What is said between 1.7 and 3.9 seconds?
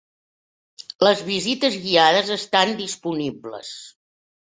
guiades estan disponibles.